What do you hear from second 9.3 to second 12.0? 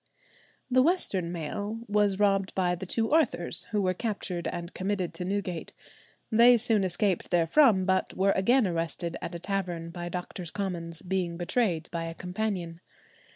a tavern by Doctors' Commons, being betrayed